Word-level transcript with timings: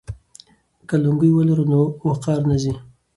که 0.87 0.95
لونګۍ 1.03 1.31
ولرو 1.33 1.65
نو 1.71 1.79
وقار 2.07 2.41
نه 2.49 2.57
ځي. 2.63 2.73